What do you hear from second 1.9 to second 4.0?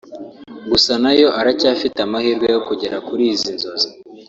amahirwe yo kugera kuri izi nzozi